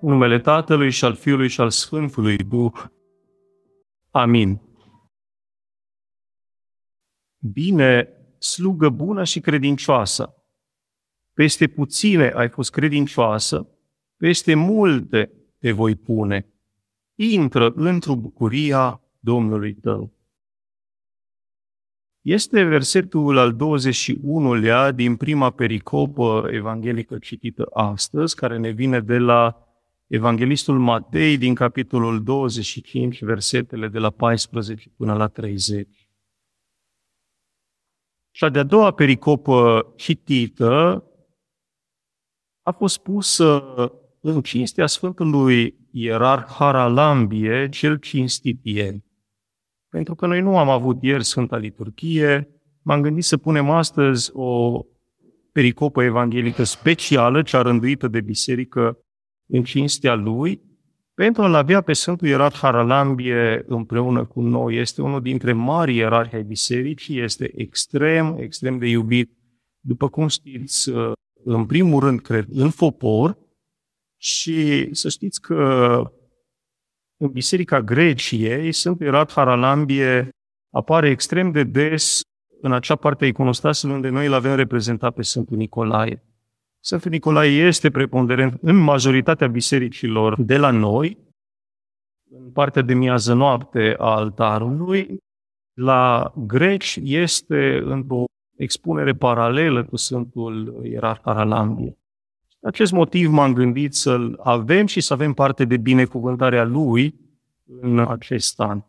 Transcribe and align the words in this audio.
În 0.00 0.08
numele 0.08 0.38
Tatălui 0.38 0.90
și 0.90 1.04
al 1.04 1.14
Fiului 1.14 1.48
și 1.48 1.60
al 1.60 1.70
Sfântului 1.70 2.36
Duh. 2.36 2.84
Amin. 4.10 4.60
Bine, 7.38 8.08
slugă 8.38 8.88
bună 8.88 9.24
și 9.24 9.40
credincioasă. 9.40 10.34
Peste 11.32 11.66
puține 11.66 12.30
ai 12.30 12.48
fost 12.48 12.70
credincioasă, 12.70 13.68
peste 14.16 14.54
multe 14.54 15.32
te 15.58 15.72
voi 15.72 15.94
pune. 15.94 16.46
Intră 17.14 17.72
într-o 17.74 18.16
bucuria 18.16 19.00
Domnului 19.18 19.74
tău. 19.74 20.12
Este 22.20 22.62
versetul 22.62 23.36
al 23.36 23.56
21-lea 23.56 24.94
din 24.94 25.16
prima 25.16 25.50
pericopă 25.50 26.48
evanghelică 26.50 27.18
citită 27.18 27.68
astăzi, 27.72 28.36
care 28.36 28.58
ne 28.58 28.70
vine 28.70 29.00
de 29.00 29.18
la 29.18 29.67
Evanghelistul 30.08 30.78
Matei 30.78 31.38
din 31.38 31.54
capitolul 31.54 32.22
25, 32.22 33.22
versetele 33.22 33.88
de 33.88 33.98
la 33.98 34.10
14 34.10 34.88
până 34.96 35.14
la 35.14 35.28
30. 35.28 36.08
Și 38.30 38.50
de-a 38.50 38.62
doua 38.62 38.90
pericopă 38.90 39.92
citită 39.96 41.02
a 42.62 42.72
fost 42.72 42.98
pusă 42.98 43.62
în 44.20 44.42
cinstea 44.42 44.86
Sfântului 44.86 45.88
Ierarh 45.90 46.46
Haralambie, 46.48 47.68
cel 47.68 47.96
cinstit 47.96 48.60
ieri. 48.62 49.04
Pentru 49.88 50.14
că 50.14 50.26
noi 50.26 50.40
nu 50.40 50.58
am 50.58 50.68
avut 50.68 51.02
ieri 51.02 51.24
Sfânta 51.24 51.56
Liturghie, 51.56 52.48
m-am 52.82 53.02
gândit 53.02 53.24
să 53.24 53.36
punem 53.36 53.70
astăzi 53.70 54.30
o 54.32 54.82
pericopă 55.52 56.02
evanghelică 56.02 56.64
specială, 56.64 57.42
cea 57.42 57.62
rânduită 57.62 58.08
de 58.08 58.20
biserică 58.20 58.98
în 59.48 59.62
cinstea 59.62 60.14
lui, 60.14 60.60
pentru 61.14 61.42
a-l 61.42 61.54
avea 61.54 61.80
pe 61.80 61.92
Sfântul 61.92 62.28
Ierarh 62.28 62.56
Haralambie 62.56 63.64
împreună 63.66 64.24
cu 64.24 64.40
noi. 64.40 64.76
Este 64.76 65.02
unul 65.02 65.22
dintre 65.22 65.52
mari 65.52 65.96
ierarhi 65.96 66.34
ai 66.34 66.42
bisericii, 66.42 67.20
este 67.20 67.60
extrem, 67.60 68.36
extrem 68.38 68.78
de 68.78 68.86
iubit. 68.86 69.32
După 69.80 70.08
cum 70.08 70.28
știți, 70.28 70.90
în 71.44 71.66
primul 71.66 72.00
rând, 72.00 72.20
cred, 72.20 72.46
în 72.50 72.70
popor 72.70 73.38
și 74.20 74.88
să 74.94 75.08
știți 75.08 75.40
că 75.40 76.02
în 77.16 77.28
Biserica 77.28 77.82
Greciei, 77.82 78.72
Sfântul 78.72 79.06
Ierarh 79.06 79.32
Haralambie 79.32 80.28
apare 80.70 81.08
extrem 81.08 81.50
de 81.50 81.64
des 81.64 82.20
în 82.60 82.72
acea 82.72 82.96
parte 82.96 83.24
a 83.24 83.28
iconostasului 83.28 83.94
unde 83.94 84.08
noi 84.08 84.26
îl 84.26 84.32
avem 84.32 84.54
reprezentat 84.54 85.14
pe 85.14 85.22
Sfântul 85.22 85.56
Nicolae. 85.56 86.22
Sfântul 86.80 87.10
Nicolae 87.10 87.50
este 87.66 87.90
preponderent 87.90 88.58
în 88.62 88.76
majoritatea 88.76 89.46
bisericilor 89.46 90.42
de 90.42 90.56
la 90.56 90.70
noi, 90.70 91.18
în 92.30 92.50
partea 92.50 92.82
de 92.82 92.94
miază 92.94 93.34
noapte 93.34 93.94
a 93.98 94.14
altarului. 94.14 95.18
La 95.72 96.32
greci 96.36 96.98
este 97.02 97.80
într-o 97.84 98.24
expunere 98.56 99.14
paralelă 99.14 99.84
cu 99.84 99.96
Sfântul 99.96 100.80
Ierarh 100.84 101.20
Haralambie. 101.24 101.98
Acest 102.62 102.92
motiv 102.92 103.30
m-am 103.30 103.52
gândit 103.52 103.94
să-l 103.94 104.40
avem 104.42 104.86
și 104.86 105.00
să 105.00 105.12
avem 105.12 105.32
parte 105.32 105.64
de 105.64 105.76
binecuvântarea 105.76 106.64
lui 106.64 107.14
în 107.80 107.98
acest 107.98 108.60
an. 108.60 108.82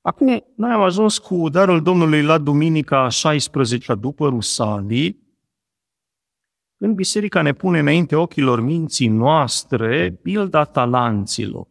Acum, 0.00 0.44
noi 0.56 0.70
am 0.70 0.80
ajuns 0.80 1.18
cu 1.18 1.48
darul 1.48 1.82
Domnului 1.82 2.22
la 2.22 2.38
Duminica 2.38 3.08
16 3.08 3.94
după 3.94 4.28
Rusalii. 4.28 5.23
În 6.78 6.94
biserica 6.94 7.42
ne 7.42 7.52
pune 7.52 7.78
înainte 7.78 8.16
ochilor 8.16 8.60
minții 8.60 9.08
noastre 9.08 10.18
pilda 10.22 10.64
talanților. 10.64 11.66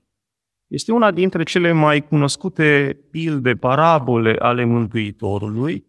Este 0.67 0.91
una 0.91 1.11
dintre 1.11 1.43
cele 1.43 1.71
mai 1.71 2.07
cunoscute 2.07 2.99
pilde, 3.11 3.53
parabole 3.53 4.35
ale 4.39 4.65
Mântuitorului, 4.65 5.85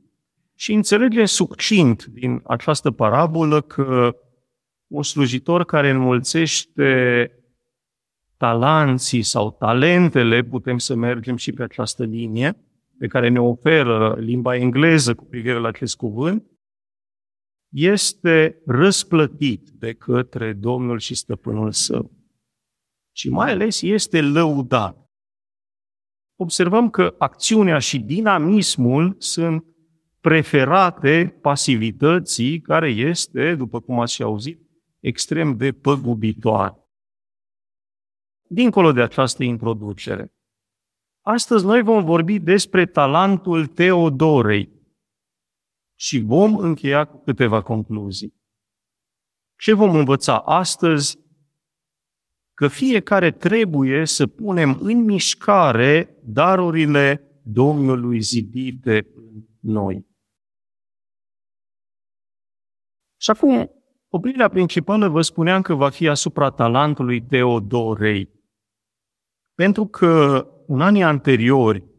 și 0.54 0.72
înțelege 0.72 1.24
succint 1.24 2.04
din 2.04 2.40
această 2.44 2.90
parabolă 2.90 3.60
că 3.60 4.16
un 4.86 5.02
slujitor 5.02 5.64
care 5.64 5.90
înmulțește 5.90 7.30
talanții 8.36 9.22
sau 9.22 9.56
talentele, 9.58 10.42
putem 10.42 10.78
să 10.78 10.94
mergem 10.94 11.36
și 11.36 11.52
pe 11.52 11.62
această 11.62 12.04
linie, 12.04 12.56
pe 12.98 13.06
care 13.06 13.28
ne 13.28 13.40
oferă 13.40 14.16
limba 14.18 14.56
engleză 14.56 15.14
cu 15.14 15.24
privire 15.24 15.58
la 15.58 15.68
acest 15.68 15.96
cuvânt, 15.96 16.44
este 17.74 18.62
răsplătit 18.66 19.68
de 19.68 19.92
către 19.92 20.52
Domnul 20.52 20.98
și 20.98 21.14
Stăpânul 21.14 21.72
său. 21.72 22.12
Și 23.12 23.28
mai 23.28 23.50
ales 23.50 23.82
este 23.82 24.20
lăudat. 24.20 25.10
Observăm 26.36 26.90
că 26.90 27.14
acțiunea 27.18 27.78
și 27.78 27.98
dinamismul 27.98 29.14
sunt 29.18 29.64
preferate 30.20 31.38
pasivității 31.40 32.60
care 32.60 32.90
este, 32.90 33.54
după 33.54 33.80
cum 33.80 34.00
ați 34.00 34.12
și 34.12 34.22
auzit, 34.22 34.60
extrem 35.00 35.56
de 35.56 35.72
păgubitoare. 35.72 36.76
Dincolo 38.48 38.92
de 38.92 39.02
această 39.02 39.42
introducere, 39.42 40.32
astăzi 41.20 41.64
noi 41.64 41.82
vom 41.82 42.04
vorbi 42.04 42.38
despre 42.38 42.86
talentul 42.86 43.66
Teodorei 43.66 44.73
și 46.04 46.18
vom 46.20 46.56
încheia 46.56 47.04
cu 47.04 47.22
câteva 47.22 47.62
concluzii. 47.62 48.34
Ce 49.56 49.72
vom 49.72 49.94
învăța 49.94 50.38
astăzi? 50.38 51.18
Că 52.54 52.68
fiecare 52.68 53.30
trebuie 53.30 54.04
să 54.04 54.26
punem 54.26 54.78
în 54.80 55.04
mișcare 55.04 56.18
darurile 56.24 57.28
Domnului 57.42 58.20
zidite 58.20 59.06
în 59.14 59.46
noi. 59.60 60.06
Și 63.20 63.30
acum, 63.30 63.70
oprirea 64.08 64.48
principală 64.48 65.08
vă 65.08 65.22
spuneam 65.22 65.62
că 65.62 65.74
va 65.74 65.90
fi 65.90 66.08
asupra 66.08 66.50
talentului 66.50 67.22
Teodorei. 67.22 68.30
Pentru 69.54 69.86
că 69.86 70.46
în 70.66 70.80
anii 70.80 71.02
anteriori 71.02 71.93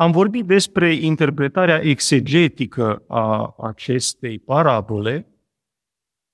am 0.00 0.10
vorbit 0.10 0.46
despre 0.46 0.94
interpretarea 0.94 1.80
exegetică 1.80 3.04
a 3.08 3.54
acestei 3.58 4.38
parabole, 4.38 5.34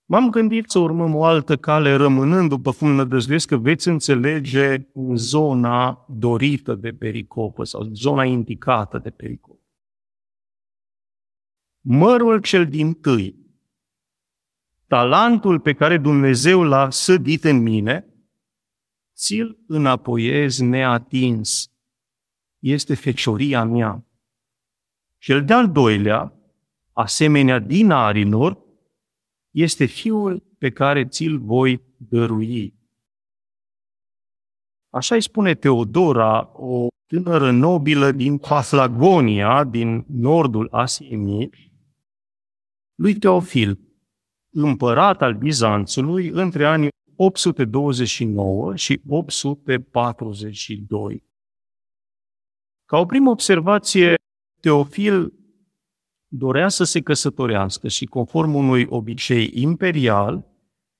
m-am 0.04 0.30
gândit 0.30 0.70
să 0.70 0.78
urmăm 0.78 1.14
o 1.14 1.24
altă 1.24 1.56
cale, 1.56 1.94
rămânând 1.94 2.48
după 2.48 2.72
cum 2.72 2.90
nădăjduiesc 2.90 3.48
că 3.48 3.56
veți 3.56 3.88
înțelege 3.88 4.88
în 4.92 5.16
zona 5.16 6.06
dorită 6.08 6.74
de 6.74 6.90
pericopă 6.90 7.64
sau 7.64 7.82
zona 7.82 8.24
indicată 8.24 8.98
de 8.98 9.10
pericopă. 9.10 9.60
Mărul 11.80 12.40
cel 12.40 12.66
din 12.66 12.92
tâi 12.92 13.36
talentul 14.86 15.60
pe 15.60 15.72
care 15.72 15.98
Dumnezeu 15.98 16.62
l-a 16.62 16.90
sădit 16.90 17.44
în 17.44 17.62
mine, 17.62 18.06
ți-l 19.14 19.58
înapoiez 19.66 20.58
neatins. 20.58 21.70
Este 22.66 22.94
fecioria 22.94 23.64
mea. 23.64 24.06
Cel 25.18 25.44
de-al 25.44 25.72
doilea, 25.72 26.32
asemenea 26.92 27.58
dinarilor, 27.58 28.58
este 29.50 29.84
fiul 29.84 30.42
pe 30.58 30.70
care 30.70 31.06
ți-l 31.06 31.38
voi 31.38 31.82
dărui. 31.96 32.74
Așa 34.90 35.14
îi 35.14 35.20
spune 35.20 35.54
Teodora, 35.54 36.50
o 36.52 36.86
tânără 37.06 37.50
nobilă 37.50 38.12
din 38.12 38.38
Paflagonia, 38.38 39.64
din 39.64 40.04
nordul 40.08 40.68
Asiei 40.70 41.16
Mici, 41.16 41.72
lui 42.94 43.14
Teofil, 43.14 43.78
împărat 44.50 45.22
al 45.22 45.34
Bizanțului 45.34 46.28
între 46.28 46.66
anii 46.66 46.88
829 47.16 48.76
și 48.76 49.00
842. 49.06 51.24
Ca 52.86 52.98
o 52.98 53.06
primă 53.06 53.30
observație, 53.30 54.14
Teofil 54.60 55.32
dorea 56.28 56.68
să 56.68 56.84
se 56.84 57.00
căsătorească 57.00 57.88
și 57.88 58.04
conform 58.04 58.54
unui 58.54 58.86
obicei 58.88 59.50
imperial, 59.54 60.46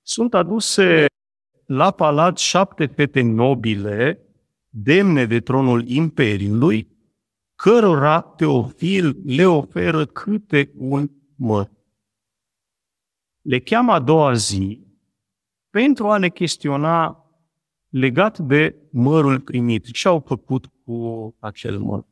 sunt 0.03 0.35
aduse 0.35 1.07
la 1.67 1.91
palat 1.91 2.39
șapte 2.39 2.87
fete 2.87 3.21
nobile, 3.21 4.21
demne 4.69 5.25
de 5.25 5.41
tronul 5.41 5.89
imperiului, 5.89 6.89
cărora 7.55 8.21
Teofil 8.21 9.21
le 9.25 9.47
oferă 9.47 10.07
câte 10.07 10.73
un 10.77 11.11
măr. 11.37 11.71
Le 13.43 13.61
cheamă 13.61 13.93
a 13.93 14.01
doua 14.01 14.33
zi 14.33 14.87
pentru 15.71 16.11
a 16.11 16.19
le 16.19 16.31
chestiona 16.31 17.26
legat 17.99 18.39
de 18.39 18.89
mărul 18.91 19.41
primit. 19.41 19.91
Ce 19.91 20.09
au 20.09 20.21
făcut 20.21 20.67
cu 20.85 21.37
acel 21.39 21.79
măr? 21.79 22.07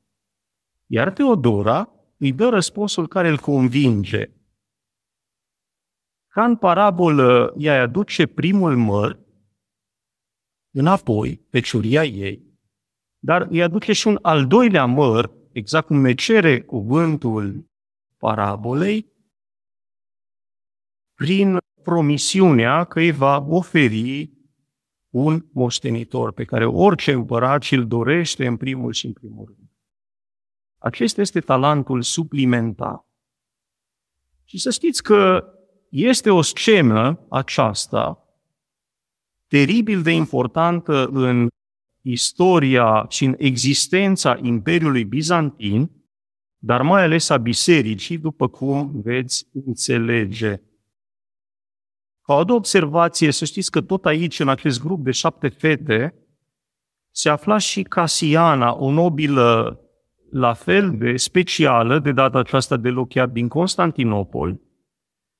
Iar 0.86 1.12
Teodora 1.12 1.90
îi 2.18 2.32
dă 2.32 2.48
răspunsul 2.48 3.08
care 3.08 3.28
îl 3.28 3.38
convinge. 3.38 4.30
Ca 6.26 6.44
în 6.44 6.56
parabolă, 6.56 7.54
ea 7.58 7.82
aduce 7.82 8.26
primul 8.26 8.76
măr 8.76 9.18
înapoi 10.70 11.46
pe 11.50 11.60
ciuria 11.60 12.04
ei, 12.04 12.42
dar 13.18 13.46
îi 13.50 13.62
aduce 13.62 13.92
și 13.92 14.06
un 14.06 14.18
al 14.22 14.46
doilea 14.46 14.84
măr, 14.84 15.32
exact 15.52 15.86
cum 15.86 16.00
ne 16.00 16.14
cere 16.14 16.62
cuvântul 16.62 17.70
parabolei, 18.16 19.12
prin 21.14 21.58
promisiunea 21.82 22.84
că 22.84 22.98
îi 22.98 23.10
va 23.10 23.46
oferi 23.48 24.32
un 25.14 25.44
moștenitor 25.52 26.32
pe 26.32 26.44
care 26.44 26.66
orice 26.66 27.12
împărat 27.12 27.62
și-l 27.62 27.86
dorește 27.86 28.46
în 28.46 28.56
primul 28.56 28.92
și 28.92 29.06
în 29.06 29.12
primul 29.12 29.44
rând. 29.46 29.70
Acesta 30.78 31.20
este 31.20 31.40
talentul 31.40 32.02
suplimentar. 32.02 33.06
Și 34.44 34.58
să 34.58 34.70
știți 34.70 35.02
că 35.02 35.44
este 35.88 36.30
o 36.30 36.42
scenă 36.42 37.26
aceasta 37.28 38.28
teribil 39.46 40.02
de 40.02 40.10
importantă 40.10 41.06
în 41.06 41.48
istoria 42.00 43.06
și 43.08 43.24
în 43.24 43.34
existența 43.38 44.38
Imperiului 44.42 45.04
Bizantin, 45.04 45.90
dar 46.58 46.82
mai 46.82 47.02
ales 47.02 47.28
a 47.28 47.36
bisericii, 47.36 48.18
după 48.18 48.48
cum 48.48 49.00
veți 49.02 49.48
înțelege. 49.66 50.60
Ca 52.26 52.34
o 52.34 52.54
observație, 52.54 53.30
să 53.30 53.44
știți 53.44 53.70
că 53.70 53.80
tot 53.80 54.04
aici, 54.04 54.40
în 54.40 54.48
acest 54.48 54.82
grup 54.82 55.04
de 55.04 55.10
șapte 55.10 55.48
fete, 55.48 56.14
se 57.10 57.28
afla 57.28 57.58
și 57.58 57.82
Casiana, 57.82 58.74
o 58.74 58.90
nobilă 58.90 59.78
la 60.30 60.52
fel 60.52 60.96
de 60.96 61.16
specială, 61.16 61.98
de 61.98 62.12
data 62.12 62.38
aceasta 62.38 62.76
de 62.76 62.88
lochiat 62.88 63.30
din 63.30 63.48
Constantinopol, 63.48 64.60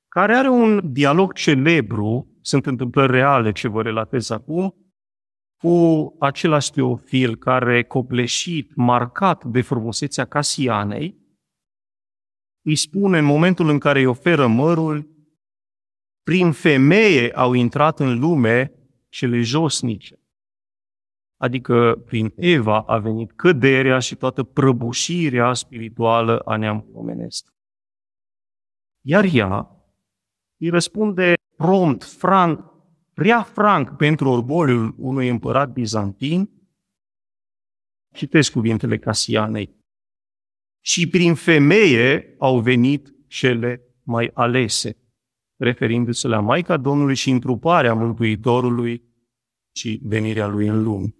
care 0.07 0.35
are 0.35 0.49
un 0.49 0.91
dialog 0.91 1.33
celebru, 1.33 2.37
sunt 2.41 2.65
întâmplări 2.65 3.11
reale 3.11 3.51
ce 3.51 3.67
vă 3.67 3.81
relatez 3.81 4.29
acum, 4.29 4.75
cu 5.57 6.15
același 6.19 6.71
Teofil 6.71 7.35
care, 7.35 7.83
copleșit, 7.83 8.75
marcat 8.75 9.43
de 9.43 9.61
frumusețea 9.61 10.25
Casianei, 10.25 11.17
îi 12.61 12.75
spune 12.75 13.17
în 13.17 13.25
momentul 13.25 13.69
în 13.69 13.79
care 13.79 13.99
îi 13.99 14.05
oferă 14.05 14.47
mărul, 14.47 15.14
prin 16.25 16.51
femeie 16.51 17.31
au 17.31 17.53
intrat 17.53 17.99
în 17.99 18.19
lume 18.19 18.71
cele 19.09 19.41
josnice. 19.41 20.19
Adică 21.37 22.03
prin 22.05 22.33
Eva 22.35 22.81
a 22.81 22.97
venit 22.97 23.31
căderea 23.31 23.99
și 23.99 24.15
toată 24.15 24.43
prăbușirea 24.43 25.53
spirituală 25.53 26.39
a 26.39 26.55
neamului 26.55 26.93
omenesc. 26.93 27.53
Iar 29.01 29.25
ea 29.33 29.69
îi 30.57 30.69
răspunde 30.69 31.33
prompt, 31.55 32.03
franc, 32.03 32.73
prea 33.13 33.43
franc 33.43 33.89
pentru 33.97 34.29
orgoliul 34.29 34.95
unui 34.97 35.29
împărat 35.29 35.71
bizantin, 35.71 36.49
citesc 38.13 38.51
cuvintele 38.51 38.97
Casianei, 38.97 39.75
și 40.83 41.09
prin 41.09 41.35
femeie 41.35 42.35
au 42.39 42.59
venit 42.59 43.13
cele 43.27 43.81
mai 44.03 44.31
alese, 44.33 45.04
referindu-se 45.57 46.27
la 46.27 46.39
Maica 46.39 46.77
Domnului 46.77 47.15
și 47.15 47.29
întruparea 47.29 47.93
Mântuitorului 47.93 49.03
și 49.75 49.99
venirea 50.03 50.47
Lui 50.47 50.67
în 50.67 50.83
lume. 50.83 51.15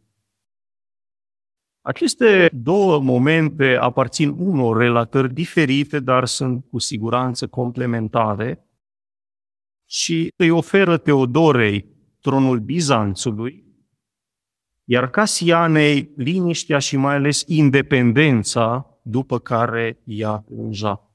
Aceste 1.81 2.49
două 2.53 2.99
momente 2.99 3.75
aparțin 3.75 4.29
unor 4.29 4.77
relatări 4.77 5.33
diferite, 5.33 5.99
dar 5.99 6.25
sunt 6.25 6.65
cu 6.65 6.79
siguranță 6.79 7.47
complementare 7.47 8.69
și 9.89 10.33
îi 10.35 10.49
oferă 10.49 10.97
Teodorei 10.97 11.85
tronul 12.21 12.59
Bizanțului, 12.59 13.65
iar 14.83 15.09
Casianei 15.09 16.13
liniștea 16.15 16.79
și 16.79 16.97
mai 16.97 17.15
ales 17.15 17.43
independența 17.47 18.99
după 19.03 19.39
care 19.39 20.01
ea 20.03 20.37
plângea. 20.37 21.14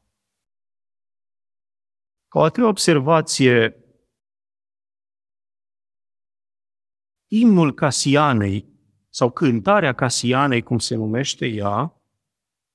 Ca 2.31 2.39
o 2.39 2.43
a 2.43 2.49
treia 2.49 2.69
observație, 2.69 3.85
imnul 7.31 7.75
Casianei 7.75 8.69
sau 9.09 9.31
cântarea 9.31 9.93
Casianei, 9.93 10.63
cum 10.63 10.79
se 10.79 10.95
numește 10.95 11.47
ea, 11.47 12.03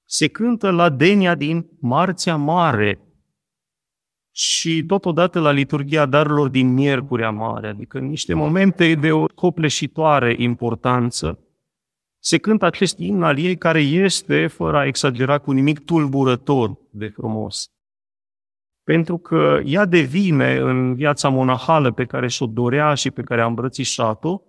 se 0.05 0.27
cântă 0.27 0.69
la 0.69 0.89
Denia 0.89 1.35
din 1.35 1.69
Marțea 1.79 2.35
Mare 2.35 2.99
și 4.31 4.83
totodată 4.87 5.39
la 5.39 5.51
liturgia 5.51 6.05
darurilor 6.05 6.49
din 6.49 6.73
Miercurea 6.73 7.31
Mare, 7.31 7.67
adică 7.67 7.99
niște 7.99 8.33
momente 8.33 8.95
de 8.95 9.11
o 9.11 9.25
copleșitoare 9.25 10.35
importanță. 10.37 11.39
Se 12.19 12.37
cântă 12.37 12.65
acest 12.65 12.97
imn 12.97 13.23
al 13.23 13.37
ei 13.37 13.57
care 13.57 13.81
este, 13.81 14.47
fără 14.47 14.77
a 14.77 14.85
exagera 14.85 15.37
cu 15.37 15.51
nimic, 15.51 15.85
tulburător 15.85 16.77
de 16.91 17.07
frumos. 17.07 17.74
Pentru 18.85 19.17
că 19.17 19.61
ea 19.63 19.85
devine 19.85 20.55
în 20.55 20.95
viața 20.95 21.29
monahală 21.29 21.91
pe 21.91 22.05
care 22.05 22.27
și-o 22.27 22.45
dorea 22.45 22.93
și 22.93 23.11
pe 23.11 23.21
care 23.21 23.41
a 23.41 23.45
îmbrățișat-o, 23.45 24.41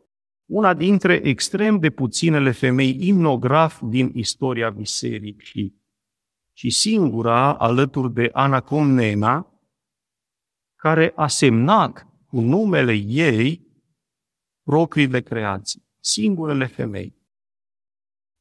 una 0.47 0.75
dintre 0.75 1.15
extrem 1.15 1.79
de 1.79 1.91
puținele 1.91 2.51
femei 2.51 2.97
imnograf 3.01 3.81
din 3.83 4.11
istoria 4.15 4.71
bisericii 4.71 5.83
și 6.57 6.71
singura, 6.71 7.55
alături 7.55 8.13
de 8.13 8.31
Ana 8.33 8.61
Comnena, 8.61 9.61
care 10.75 11.13
a 11.15 11.27
semnat 11.27 12.07
cu 12.27 12.41
numele 12.41 12.93
ei 13.07 13.67
propriile 14.63 15.21
creații, 15.21 15.89
singurele 16.01 16.67
femei. 16.67 17.16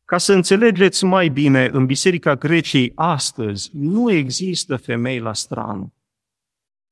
Ca 0.05 0.17
să 0.17 0.33
înțelegeți 0.33 1.05
mai 1.05 1.29
bine, 1.29 1.69
în 1.71 1.85
Biserica 1.85 2.35
Greciei 2.35 2.91
astăzi 2.95 3.69
nu 3.73 4.11
există 4.11 4.75
femei 4.75 5.19
la 5.19 5.33
strană. 5.33 5.93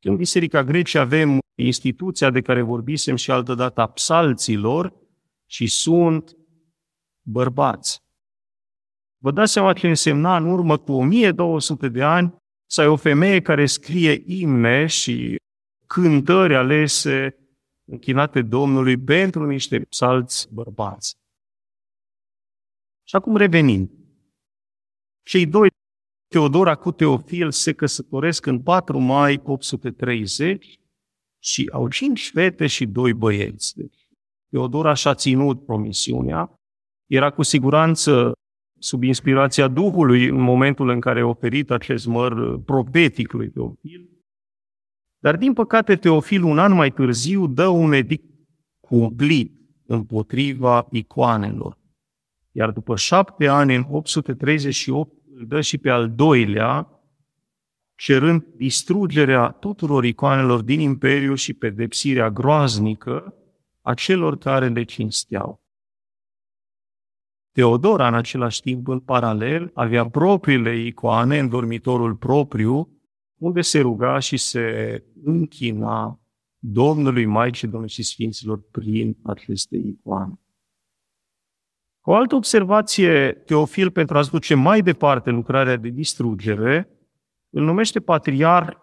În 0.05 0.15
Biserica 0.15 0.63
Greciei 0.63 1.01
avem 1.01 1.39
instituția 1.55 2.29
de 2.29 2.41
care 2.41 2.61
vorbisem 2.61 3.15
și 3.15 3.31
altădată 3.31 3.81
a 3.81 3.87
psalților, 3.87 5.01
și 5.53 5.67
sunt 5.67 6.37
bărbați. 7.21 7.99
Vă 9.17 9.31
dați 9.31 9.51
seama 9.51 9.73
ce 9.73 9.87
însemna 9.87 10.37
în 10.37 10.45
urmă 10.45 10.77
cu 10.77 10.91
1200 10.91 11.89
de 11.89 12.03
ani 12.03 12.35
să 12.69 12.81
ai 12.81 12.87
o 12.87 12.95
femeie 12.95 13.41
care 13.41 13.65
scrie 13.65 14.23
imne 14.25 14.85
și 14.85 15.35
cântări 15.87 16.55
alese 16.55 17.37
închinate 17.91 18.41
Domnului 18.41 18.97
pentru 18.97 19.45
niște 19.45 19.79
psalți 19.79 20.53
bărbați. 20.53 21.13
Și 23.13 23.19
acum 23.19 23.35
revenind. 23.35 23.89
Cei 25.23 25.45
doi, 25.45 25.69
Teodora 26.27 26.75
cu 26.75 26.91
Teofil, 26.91 27.51
se 27.51 27.73
căsătoresc 27.73 28.45
în 28.45 28.61
4 28.61 28.99
mai 28.99 29.41
830 29.43 30.79
și 31.43 31.69
au 31.73 31.89
cinci 31.89 32.31
fete 32.33 32.67
și 32.67 32.85
doi 32.85 33.13
băieți. 33.13 33.75
Deci 33.77 34.07
Teodora 34.49 34.93
și-a 34.93 35.13
ținut 35.13 35.65
promisiunea, 35.65 36.55
era 37.11 37.29
cu 37.29 37.41
siguranță 37.41 38.31
sub 38.79 39.03
inspirația 39.03 39.67
Duhului 39.67 40.27
în 40.27 40.41
momentul 40.41 40.89
în 40.89 40.99
care 40.99 41.19
a 41.19 41.25
oferit 41.25 41.71
acest 41.71 42.05
măr 42.05 42.59
profetic 42.59 43.31
lui 43.31 43.49
Teofil. 43.49 44.09
Dar, 45.19 45.37
din 45.37 45.53
păcate, 45.53 45.95
Teofil, 45.95 46.43
un 46.43 46.59
an 46.59 46.73
mai 46.73 46.91
târziu, 46.91 47.47
dă 47.47 47.67
un 47.67 47.91
edict 47.91 48.25
cumplit 48.79 49.51
împotriva 49.85 50.87
icoanelor. 50.91 51.81
Iar 52.55 52.71
după 52.71 52.95
șapte 52.95 53.47
ani, 53.47 53.75
în 53.75 53.85
838, 53.89 55.11
îl 55.35 55.45
dă 55.47 55.61
și 55.61 55.77
pe 55.77 55.89
al 55.89 56.11
doilea, 56.11 56.87
cerând 57.95 58.45
distrugerea 58.55 59.49
tuturor 59.49 60.05
icoanelor 60.05 60.61
din 60.61 60.79
Imperiu 60.79 61.33
și 61.33 61.53
pedepsirea 61.53 62.29
groaznică 62.29 63.33
a 63.81 63.93
celor 63.93 64.37
care 64.37 64.67
le 64.67 64.83
cinsteau. 64.83 65.61
Teodora, 67.51 68.07
în 68.07 68.13
același 68.13 68.61
timp, 68.61 68.87
în 68.87 68.99
paralel, 68.99 69.71
avea 69.73 70.09
propriile 70.09 70.77
icoane 70.85 71.39
în 71.39 71.49
dormitorul 71.49 72.15
propriu, 72.15 73.01
unde 73.37 73.61
se 73.61 73.79
ruga 73.79 74.19
și 74.19 74.37
se 74.37 75.03
închina 75.23 76.19
Domnului 76.57 77.25
Maicii 77.25 77.67
Domnului 77.67 77.93
și 77.93 78.03
Sfinților 78.03 78.61
prin 78.71 79.17
aceste 79.23 79.77
icoane. 79.77 80.42
O 82.05 82.15
altă 82.15 82.35
observație, 82.35 83.31
Teofil, 83.31 83.91
pentru 83.91 84.17
a-ți 84.17 84.31
duce 84.31 84.55
mai 84.55 84.81
departe 84.81 85.29
lucrarea 85.29 85.75
de 85.75 85.89
distrugere, 85.89 86.89
îl 87.49 87.63
numește 87.63 87.99
patriar 87.99 88.81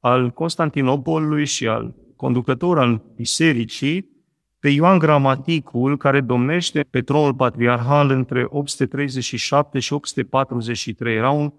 al 0.00 0.30
Constantinopolului 0.30 1.46
și 1.46 1.68
al 1.68 1.94
conducător 2.16 2.78
al 2.78 3.02
bisericii, 3.16 4.10
pe 4.58 4.68
Ioan 4.68 4.98
Gramaticul, 4.98 5.96
care 5.96 6.20
domnește 6.20 6.86
pe 6.90 7.00
tronul 7.00 7.34
patriarhal 7.34 8.10
între 8.10 8.46
837 8.48 9.78
și 9.78 9.92
843. 9.92 11.16
Era 11.16 11.30
un 11.30 11.52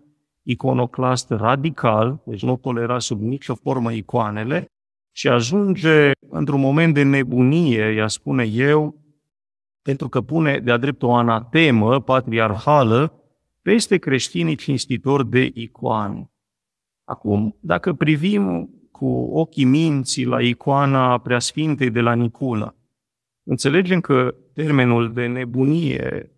iconoclast 0.43 1.29
radical, 1.29 2.21
deci 2.25 2.43
nu 2.43 2.57
tolera 2.57 2.99
sub 2.99 3.21
nicio 3.21 3.55
formă 3.55 3.91
icoanele, 3.91 4.65
și 5.11 5.27
ajunge 5.27 6.11
într-un 6.29 6.59
moment 6.59 6.93
de 6.93 7.03
nebunie, 7.03 7.93
ea 7.97 8.07
spune 8.07 8.43
eu, 8.43 9.02
pentru 9.83 10.09
că 10.09 10.21
pune 10.21 10.59
de-a 10.59 10.77
drept 10.77 11.03
o 11.03 11.13
anatemă 11.13 12.01
patriarhală 12.01 13.13
peste 13.61 13.97
creștinii 13.97 14.55
cinstitori 14.55 15.29
de 15.29 15.51
icoane. 15.53 16.31
Acum, 17.03 17.57
dacă 17.59 17.93
privim 17.93 18.69
cu 18.91 19.05
ochii 19.33 19.63
minții 19.63 20.25
la 20.25 20.41
icoana 20.41 21.17
preasfintei 21.17 21.89
de 21.89 22.01
la 22.01 22.13
Nicula, 22.13 22.75
înțelegem 23.43 24.01
că 24.01 24.35
termenul 24.53 25.13
de 25.13 25.27
nebunie 25.27 26.31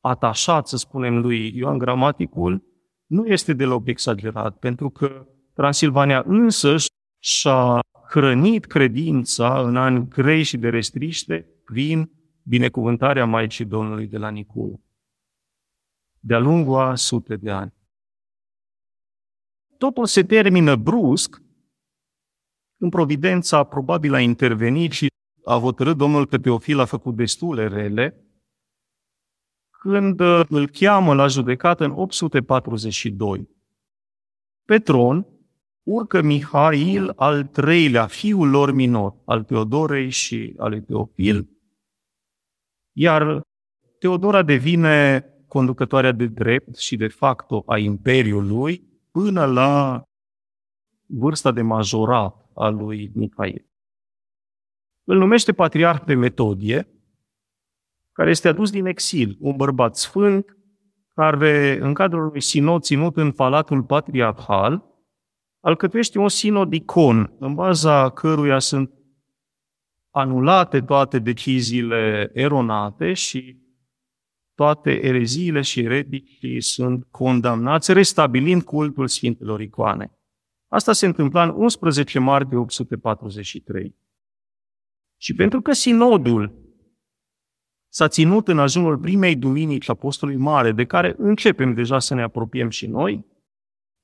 atașat, 0.00 0.68
să 0.68 0.76
spunem, 0.76 1.20
lui 1.20 1.56
Ioan 1.56 1.78
Gramaticul, 1.78 2.62
nu 3.06 3.26
este 3.26 3.52
deloc 3.52 3.86
exagerat, 3.86 4.58
pentru 4.58 4.90
că 4.90 5.26
Transilvania 5.54 6.24
însăși 6.26 6.86
și-a 7.18 7.80
hrănit 8.08 8.64
credința 8.64 9.60
în 9.60 9.76
ani 9.76 10.08
grei 10.08 10.42
și 10.42 10.56
de 10.56 10.68
restriște 10.68 11.46
prin 11.64 12.10
binecuvântarea 12.42 13.24
Maicii 13.24 13.64
Domnului 13.64 14.06
de 14.06 14.18
la 14.18 14.28
Nicula. 14.28 14.76
De-a 16.20 16.38
lungul 16.38 16.80
a 16.80 16.94
sute 16.94 17.36
de 17.36 17.50
ani. 17.50 17.74
Totul 19.78 20.06
se 20.06 20.22
termină 20.22 20.76
brusc, 20.76 21.42
în 22.76 22.88
providența 22.88 23.64
probabil 23.64 24.14
a 24.14 24.20
intervenit 24.20 24.92
și 24.92 25.06
a 25.44 25.58
hotărât 25.58 25.96
Domnul 25.96 26.26
că 26.26 26.38
Teofil 26.38 26.78
a 26.78 26.84
făcut 26.84 27.16
destule 27.16 27.66
rele, 27.66 28.26
când 29.70 30.20
uh, 30.20 30.40
îl 30.48 30.68
cheamă 30.68 31.14
la 31.14 31.26
judecată 31.26 31.84
în 31.84 31.90
842. 31.90 33.48
Pe 34.64 34.78
tron 34.78 35.26
urcă 35.82 36.22
Mihail 36.22 37.12
al 37.16 37.44
treilea, 37.44 38.06
fiul 38.06 38.48
lor 38.48 38.72
minor, 38.72 39.16
al 39.24 39.44
Teodorei 39.44 40.10
și 40.10 40.54
al 40.58 40.70
lui 40.70 40.82
Teofil, 40.82 41.48
iar 42.92 43.40
Teodora 43.98 44.42
devine 44.42 45.26
conducătoarea 45.48 46.12
de 46.12 46.26
drept 46.26 46.76
și 46.76 46.96
de 46.96 47.08
facto 47.08 47.62
a 47.66 47.78
imperiului 47.78 49.00
până 49.10 49.44
la 49.44 50.02
vârsta 51.06 51.52
de 51.52 51.62
majorat 51.62 52.50
a 52.54 52.68
lui 52.68 53.10
Mihail. 53.14 53.66
Îl 55.04 55.18
numește 55.18 55.52
patriarh 55.52 56.02
pe 56.04 56.14
Metodie, 56.14 56.88
care 58.12 58.30
este 58.30 58.48
adus 58.48 58.70
din 58.70 58.86
exil, 58.86 59.36
un 59.40 59.56
bărbat 59.56 59.96
sfânt, 59.96 60.56
care, 61.14 61.78
în 61.80 61.94
cadrul 61.94 62.26
unui 62.26 62.40
sinod 62.40 62.82
ținut 62.82 63.16
în 63.16 63.32
Palatul 63.32 63.82
Patriarhal, 63.82 64.84
alcătuiește 65.60 66.18
un 66.18 66.28
sinod 66.28 66.72
icon, 66.72 67.36
în 67.38 67.54
baza 67.54 68.10
căruia 68.10 68.58
sunt 68.58 68.90
anulate 70.14 70.80
toate 70.80 71.18
deciziile 71.18 72.30
eronate 72.32 73.12
și 73.12 73.60
toate 74.54 74.90
ereziile 74.90 75.60
și 75.60 75.80
ereticii 75.80 76.60
sunt 76.60 77.06
condamnați, 77.10 77.92
restabilind 77.92 78.62
cultul 78.62 79.08
Sfintelor 79.08 79.60
Icoane. 79.60 80.18
Asta 80.68 80.92
se 80.92 81.06
întâmpla 81.06 81.42
în 81.42 81.48
11 81.48 82.18
martie 82.18 82.56
843. 82.56 83.96
Și 85.20 85.34
pentru 85.34 85.60
că 85.60 85.72
sinodul 85.72 86.60
s-a 87.92 88.08
ținut 88.08 88.48
în 88.48 88.58
ajunul 88.58 88.98
primei 88.98 89.36
duminici 89.36 89.88
Apostolului 89.88 90.40
Mare, 90.40 90.72
de 90.72 90.84
care 90.84 91.14
începem 91.18 91.74
deja 91.74 91.98
să 91.98 92.14
ne 92.14 92.22
apropiem 92.22 92.68
și 92.68 92.86
noi, 92.86 93.26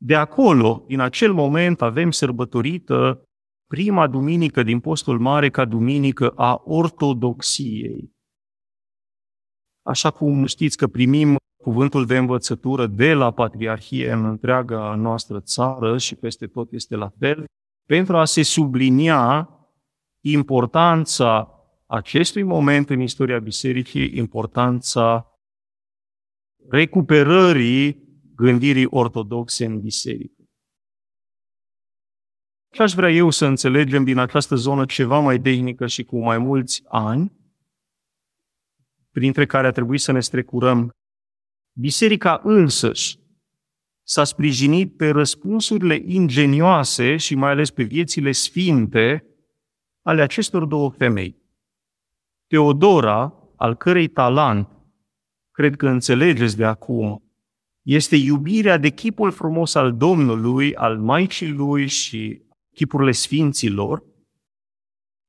de 0.01 0.15
acolo, 0.15 0.85
din 0.87 1.01
acel 1.01 1.33
moment, 1.33 1.83
avem 1.83 2.11
sărbătorită 2.11 3.28
prima 3.69 4.07
duminică 4.07 4.63
din 4.63 4.81
Postul 4.81 5.19
Mare 5.19 5.51
ca 5.51 5.65
duminică 5.65 6.31
a 6.31 6.63
ortodoxiei. 6.65 8.17
Așa 9.83 10.11
cum 10.11 10.47
știți 10.47 10.77
că 10.77 10.87
primim 10.87 11.37
cuvântul 11.63 12.07
de 12.07 12.17
învățătură 12.17 12.87
de 12.87 13.13
la 13.13 13.31
Patriarhie 13.31 14.13
în 14.13 14.25
întreaga 14.25 14.95
noastră 14.95 15.41
țară 15.41 15.99
și 15.99 16.15
peste 16.15 16.47
tot 16.47 16.73
este 16.73 16.97
la 16.97 17.09
fel, 17.19 17.45
pentru 17.87 18.17
a 18.17 18.25
se 18.25 18.43
sublinia 18.43 19.49
importanța 20.21 21.53
acestui 21.87 22.43
moment 22.43 22.91
în 22.91 23.01
istoria 23.01 23.39
Bisericii, 23.39 24.17
importanța 24.17 25.33
recuperării 26.69 28.09
gândirii 28.35 28.87
ortodoxe 28.87 29.65
în 29.65 29.81
biserică. 29.81 30.38
Ce 32.71 32.83
aș 32.83 32.93
vrea 32.93 33.11
eu 33.11 33.31
să 33.31 33.47
înțelegem 33.47 34.05
din 34.05 34.19
această 34.19 34.55
zonă 34.55 34.85
ceva 34.85 35.19
mai 35.19 35.41
tehnică 35.41 35.87
și 35.87 36.05
cu 36.05 36.19
mai 36.19 36.39
mulți 36.39 36.83
ani, 36.89 37.33
printre 39.11 39.47
care 39.47 39.67
a 39.67 39.71
trebuit 39.71 40.01
să 40.01 40.13
ne 40.13 40.21
strecurăm, 40.21 40.91
biserica 41.73 42.41
însăși 42.45 43.19
s-a 44.03 44.25
sprijinit 44.25 44.97
pe 44.97 45.09
răspunsurile 45.09 46.03
ingenioase 46.07 47.17
și 47.17 47.35
mai 47.35 47.51
ales 47.51 47.71
pe 47.71 47.83
viețile 47.83 48.33
sfinte 48.33 49.25
ale 50.03 50.23
acestor 50.23 50.65
două 50.65 50.91
femei. 50.91 51.37
Teodora, 52.47 53.35
al 53.57 53.77
cărei 53.77 54.09
talent, 54.09 54.69
cred 55.51 55.77
că 55.77 55.89
înțelegeți 55.89 56.57
de 56.57 56.65
acum, 56.65 57.23
este 57.83 58.17
iubirea 58.17 58.79
de 58.79 58.91
chipul 58.91 59.31
frumos 59.31 59.75
al 59.75 59.97
Domnului, 59.97 60.75
al 60.75 60.99
Maicii 60.99 61.51
Lui 61.51 61.87
și 61.87 62.43
chipurile 62.79 63.13
Sfinților, 63.13 64.05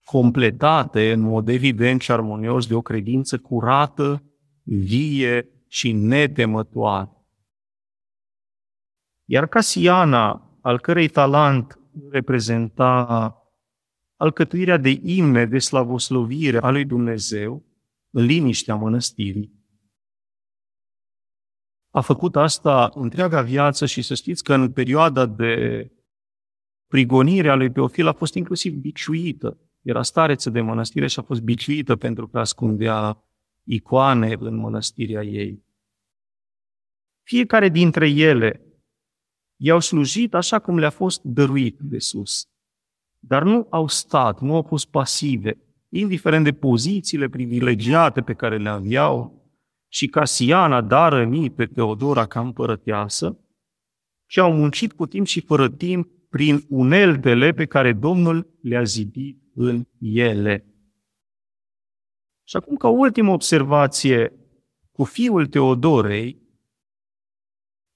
completate 0.04 1.12
în 1.12 1.20
mod 1.20 1.48
evident 1.48 2.02
și 2.02 2.12
armonios 2.12 2.68
de 2.68 2.74
o 2.76 2.82
credință 2.82 3.38
curată, 3.38 4.24
vie 4.64 5.50
și 5.68 5.92
netemătoare. 5.92 7.10
Iar 9.26 9.48
Casiana, 9.48 10.58
al 10.62 10.80
cărei 10.80 11.08
talent 11.08 11.80
reprezenta 12.12 13.34
alcătuirea 14.16 14.78
de 14.78 15.00
imne 15.04 15.46
de 15.46 15.60
slavoslovire 15.60 16.58
a 16.58 16.70
lui 16.70 16.86
Dumnezeu 16.86 17.66
în 18.10 18.24
liniștea 18.24 18.76
mănăstirii, 18.76 19.54
a 21.90 22.02
făcut 22.02 22.36
asta 22.36 22.92
întreaga 22.94 23.42
viață 23.42 23.86
și 23.86 24.02
să 24.02 24.14
știți 24.14 24.44
că 24.44 24.54
în 24.54 24.72
perioada 24.72 25.26
de 25.26 25.92
prigonire 26.90 27.50
a 27.50 27.56
lui 27.56 27.72
Teofil 27.72 28.08
a 28.08 28.14
fost 28.14 28.34
inclusiv 28.34 28.74
biciuită. 28.74 29.58
Era 29.82 30.02
stareță 30.02 30.50
de 30.50 30.62
mănăstire 30.62 31.08
și 31.08 31.20
a 31.20 31.22
fost 31.22 31.42
biciuită 31.42 31.96
pentru 31.96 32.28
că 32.28 32.40
ascundea 32.40 33.24
icoane 33.64 34.36
în 34.40 34.56
mănăstirea 34.56 35.24
ei. 35.24 35.64
Fiecare 37.24 37.70
dintre 37.70 38.10
ele 38.10 38.64
i-au 39.56 39.80
slujit 39.80 40.34
așa 40.34 40.60
cum 40.60 40.78
le-a 40.78 40.90
fost 40.90 41.22
dăruit 41.24 41.78
de 41.80 42.00
sus. 42.00 42.48
Dar 43.20 43.44
nu 43.44 43.68
au 43.70 43.88
stat, 43.88 44.40
nu 44.40 44.56
au 44.56 44.64
fost 44.64 44.90
pasive, 44.90 45.58
indiferent 45.90 46.44
de 46.44 46.54
pozițiile 46.54 47.30
privilegiate 47.30 48.22
pe 48.22 48.34
care 48.34 48.58
le 48.58 48.70
aveau, 48.70 49.38
și 49.92 50.08
Casiana 50.08 50.82
da 50.82 51.08
răni 51.08 51.50
pe 51.50 51.66
Teodora 51.66 52.26
ca 52.26 52.40
împărăteasă, 52.40 53.40
și 54.26 54.40
au 54.40 54.54
muncit 54.54 54.94
cu 54.94 55.06
timp 55.06 55.26
și 55.26 55.42
fără 55.42 55.70
timp 55.70 56.19
prin 56.30 56.66
uneltele 56.70 57.52
pe 57.52 57.66
care 57.66 57.94
Domnul 57.94 58.58
le-a 58.62 58.84
zidit 58.84 59.42
în 59.54 59.86
ele. 60.00 60.66
Și 62.44 62.56
acum, 62.56 62.76
ca 62.76 62.88
ultimă 62.88 63.32
observație, 63.32 64.34
cu 64.92 65.04
fiul 65.04 65.48
Teodorei, 65.48 66.42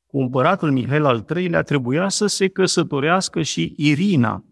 cu 0.05 0.19
împăratul 0.19 0.71
Mihail 0.71 1.05
al 1.05 1.25
III-lea, 1.35 1.61
trebuia 1.61 2.09
să 2.09 2.27
se 2.27 2.47
căsătorească 2.47 3.41
și 3.41 3.73
Irina, 3.77 4.45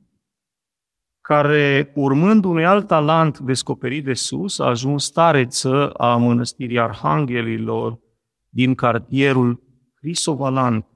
care, 1.21 1.91
urmând 1.95 2.45
unui 2.45 2.65
alt 2.65 2.87
talent 2.87 3.39
descoperit 3.39 4.03
de 4.03 4.13
sus, 4.13 4.59
a 4.59 4.65
ajuns 4.65 5.03
stareță 5.03 5.89
a 5.89 6.15
mănăstirii 6.15 6.79
Arhanghelilor 6.79 7.99
din 8.49 8.75
cartierul 8.75 9.63
Crisovalan, 9.93 10.87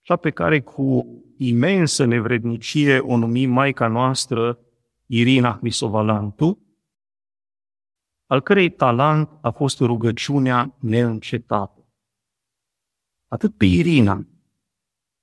cea 0.00 0.16
pe 0.16 0.30
care 0.30 0.60
cu 0.60 1.06
imensă 1.38 2.04
nevrednicie 2.04 2.98
o 2.98 3.16
numim 3.16 3.50
Maica 3.50 3.88
noastră 3.88 4.58
Irina 5.06 5.58
Crisovalantu, 5.58 6.62
al 8.26 8.40
cărei 8.40 8.70
talent 8.70 9.28
a 9.40 9.50
fost 9.50 9.80
rugăciunea 9.80 10.76
neîncetată. 10.78 11.86
Atât 13.28 13.56
pe 13.56 13.64
Irina, 13.64 14.26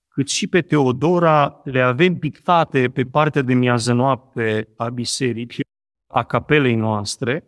cât 0.08 0.30
și 0.30 0.48
pe 0.48 0.62
Teodora 0.62 1.62
le 1.64 1.82
avem 1.82 2.18
pictate 2.18 2.90
pe 2.90 3.06
partea 3.06 3.42
de 3.42 3.54
miază 3.54 3.94
noapte 3.94 4.74
a 4.76 4.90
bisericii, 4.90 5.66
a 6.08 6.24
capelei 6.24 6.76
noastre. 6.76 7.44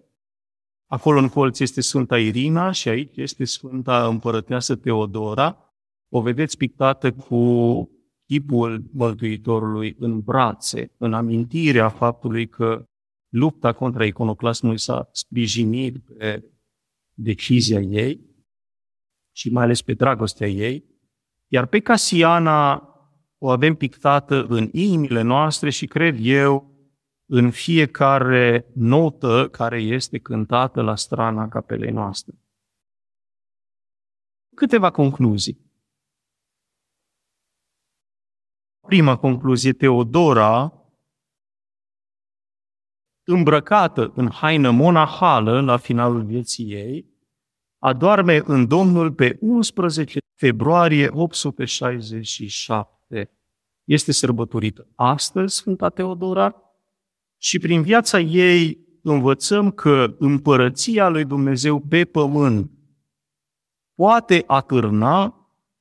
Acolo 0.85 1.19
în 1.19 1.29
colț 1.29 1.59
este 1.59 1.81
Sfânta 1.81 2.19
Irina 2.19 2.71
și 2.71 2.89
aici 2.89 3.17
este 3.17 3.45
Sfânta 3.45 4.07
Împărăteasă 4.07 4.75
Teodora. 4.75 5.75
O 6.09 6.21
vedeți 6.21 6.57
pictată 6.57 7.13
cu 7.13 7.89
chipul 8.27 8.83
Mântuitorului 8.91 9.95
în 9.99 10.19
brațe, 10.19 10.91
în 10.97 11.13
amintirea 11.13 11.89
faptului 11.89 12.47
că 12.47 12.85
lupta 13.29 13.73
contra 13.73 14.05
iconoclasmului 14.05 14.77
s-a 14.77 15.09
sprijinit 15.11 15.99
pe 15.99 16.51
decizia 17.13 17.79
ei 17.79 18.25
și 19.35 19.49
mai 19.49 19.63
ales 19.63 19.81
pe 19.81 19.93
dragostea 19.93 20.47
ei, 20.47 20.85
iar 21.47 21.65
pe 21.65 21.79
Casiana 21.79 22.81
o 23.37 23.49
avem 23.49 23.75
pictată 23.75 24.45
în 24.45 24.69
inimile 24.71 25.21
noastre 25.21 25.69
și 25.69 25.87
cred 25.87 26.17
eu 26.19 26.75
în 27.29 27.51
fiecare 27.51 28.71
notă 28.73 29.49
care 29.51 29.81
este 29.81 30.17
cântată 30.17 30.81
la 30.81 30.95
strana 30.95 31.47
capelei 31.47 31.91
noastre. 31.91 32.35
Câteva 34.55 34.91
concluzii. 34.91 35.66
Prima 38.87 39.17
concluzie, 39.17 39.73
Teodora, 39.73 40.73
îmbrăcată 43.23 44.11
în 44.15 44.29
haină 44.29 44.71
monahală 44.71 45.61
la 45.61 45.77
finalul 45.77 46.23
vieții 46.23 46.71
ei, 46.71 47.05
adorme 47.77 48.41
în 48.45 48.67
Domnul 48.67 49.13
pe 49.13 49.37
11 49.41 50.19
februarie 50.35 51.09
867. 51.11 53.31
Este 53.83 54.11
sărbătorită 54.11 54.87
astăzi 54.95 55.55
Sfânta 55.55 55.89
Teodora 55.89 56.55
și 57.37 57.59
prin 57.59 57.81
viața 57.81 58.19
ei 58.19 58.87
învățăm 59.03 59.71
că 59.71 60.15
împărăția 60.19 61.09
lui 61.09 61.25
Dumnezeu 61.25 61.79
pe 61.79 62.05
pământ 62.05 62.71
poate 63.95 64.43
atârna 64.45 65.36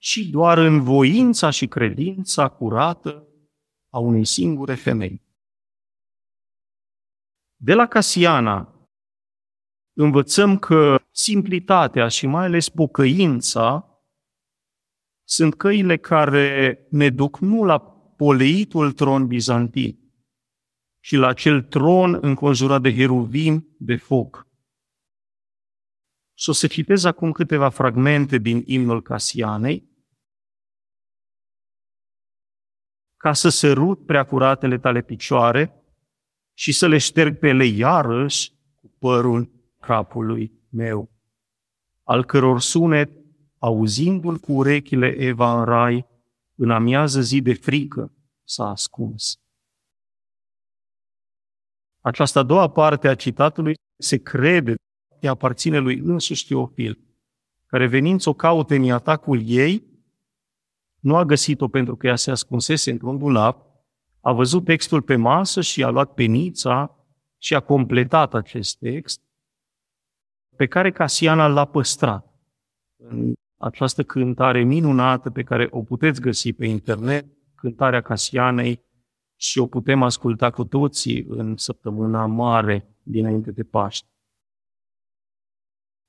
și 0.07 0.31
doar 0.31 0.59
în 0.59 0.83
voința 0.83 1.51
și 1.51 1.67
credința 1.67 2.49
curată 2.49 3.29
a 3.93 3.99
unei 3.99 4.25
singure 4.25 4.75
femei. 4.75 5.23
De 7.57 7.75
la 7.75 7.87
Casiana 7.87 8.89
învățăm 9.93 10.59
că 10.59 10.99
simplitatea 11.11 12.09
și 12.09 12.27
mai 12.27 12.45
ales 12.45 12.69
pocăința 12.69 14.01
sunt 15.29 15.55
căile 15.55 15.97
care 15.97 16.79
ne 16.91 17.11
duc 17.11 17.39
nu 17.39 17.65
la 17.65 17.79
poleitul 18.17 18.93
tron 18.93 19.27
bizantin, 19.27 19.99
ci 21.01 21.13
la 21.13 21.27
acel 21.27 21.63
tron 21.63 22.19
înconjurat 22.21 22.81
de 22.81 22.95
heruvim 22.95 23.77
de 23.79 23.97
foc. 23.97 24.47
Și 26.35 26.49
o 26.49 26.53
să 26.53 26.67
citez 26.67 27.05
acum 27.05 27.33
câteva 27.33 27.69
fragmente 27.69 28.39
din 28.39 28.63
imnul 28.67 29.03
Casianei, 29.03 29.95
ca 33.27 33.33
să 33.33 33.49
sărut 33.49 34.07
preacuratele 34.07 34.79
tale 34.79 35.03
picioare 35.03 35.85
și 36.55 36.73
să 36.73 36.87
le 36.87 36.99
șterg 36.99 37.39
pe 37.39 37.49
ele 37.49 37.65
iarăși 37.65 38.53
cu 38.75 38.93
părul 38.99 39.51
capului 39.81 40.53
meu, 40.69 41.11
al 42.03 42.25
căror 42.25 42.61
sunet, 42.61 43.11
auzindu-l 43.59 44.39
cu 44.39 44.53
urechile 44.53 45.07
Eva 45.07 45.59
în 45.59 45.65
rai, 45.65 46.07
în 46.55 46.71
amiază 46.71 47.21
zi 47.21 47.41
de 47.41 47.55
frică 47.55 48.13
s-a 48.45 48.69
ascuns. 48.69 49.41
Această 52.01 52.39
a 52.39 52.43
doua 52.43 52.71
parte 52.71 53.09
a 53.09 53.15
citatului 53.15 53.75
se 53.97 54.17
crede 54.17 54.75
că 55.21 55.29
aparține 55.29 55.79
lui 55.79 55.99
însuși 55.99 56.47
Teofil, 56.47 56.99
care 57.67 57.87
venind 57.87 58.21
să 58.21 58.29
o 58.29 58.35
caute 58.35 58.77
în 58.77 58.91
atacul 58.91 59.41
ei, 59.45 59.83
nu 61.01 61.17
a 61.17 61.25
găsit-o 61.25 61.69
pentru 61.69 61.97
că 61.97 62.07
ea 62.07 62.17
se 62.17 62.31
ascunsese 62.31 62.91
într-un 62.91 63.19
dulap, 63.19 63.65
a 64.21 64.33
văzut 64.33 64.65
textul 64.65 65.03
pe 65.03 65.17
masă 65.17 65.61
și 65.61 65.85
a 65.85 65.89
luat 65.89 66.15
penița 66.15 67.07
și 67.39 67.55
a 67.55 67.61
completat 67.61 68.35
acest 68.35 68.79
text, 68.79 69.21
pe 70.57 70.67
care 70.67 70.93
Casiana 70.93 71.47
l-a 71.47 71.65
păstrat 71.65 72.35
în 72.97 73.33
această 73.57 74.03
cântare 74.03 74.63
minunată 74.63 75.31
pe 75.31 75.43
care 75.43 75.69
o 75.71 75.83
puteți 75.83 76.21
găsi 76.21 76.53
pe 76.53 76.67
internet, 76.67 77.27
cântarea 77.55 78.01
Casianei, 78.01 78.85
și 79.37 79.59
o 79.59 79.67
putem 79.67 80.03
asculta 80.03 80.51
cu 80.51 80.65
toții 80.65 81.25
în 81.29 81.57
săptămâna 81.57 82.27
mare 82.27 82.97
dinainte 83.03 83.51
de 83.51 83.63
Paște. 83.63 84.09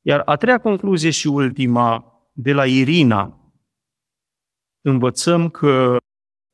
Iar 0.01 0.21
a 0.25 0.35
treia 0.35 0.59
concluzie 0.59 1.09
și 1.09 1.27
ultima, 1.27 2.11
de 2.31 2.53
la 2.53 2.65
Irina, 2.65 3.46
învățăm 4.89 5.49
că 5.49 5.97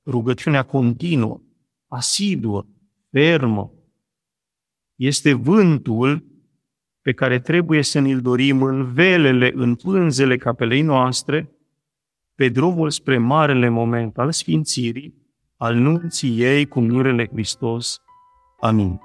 rugăciunea 0.05 0.63
continuă, 0.63 1.41
asiduă, 1.87 2.65
fermă, 3.09 3.71
este 4.95 5.33
vântul 5.33 6.25
pe 7.01 7.13
care 7.13 7.39
trebuie 7.39 7.81
să 7.81 7.99
ne-l 7.99 8.21
dorim 8.21 8.63
în 8.63 8.93
velele, 8.93 9.51
în 9.55 9.75
pânzele 9.75 10.37
capelei 10.37 10.81
noastre, 10.81 11.51
pe 12.35 12.49
drumul 12.49 12.89
spre 12.89 13.17
marele 13.17 13.69
moment 13.69 14.17
al 14.17 14.31
sfințirii, 14.31 15.13
al 15.57 15.75
nunții 15.75 16.41
ei 16.41 16.65
cu 16.65 16.79
mirele 16.79 17.27
Hristos. 17.27 18.01
Amin. 18.59 18.99